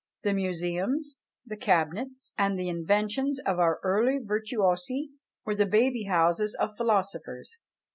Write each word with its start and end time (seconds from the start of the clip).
The 0.23 0.33
museums, 0.33 1.19
the 1.45 1.55
cabinets, 1.55 2.33
and 2.35 2.57
the 2.57 2.69
inventions 2.69 3.39
of 3.41 3.59
our 3.59 3.79
early 3.83 4.17
virtuosi 4.17 5.11
were 5.45 5.53
the 5.53 5.67
baby 5.67 6.05
houses 6.05 6.55
of 6.55 6.75
philosophers. 6.75 7.59